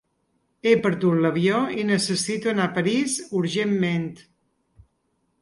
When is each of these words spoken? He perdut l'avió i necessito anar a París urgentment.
He 0.69 0.71
perdut 0.85 1.19
l'avió 1.25 1.59
i 1.81 1.85
necessito 1.89 2.51
anar 2.53 2.67
a 2.71 2.73
París 2.79 3.19
urgentment. 3.43 4.11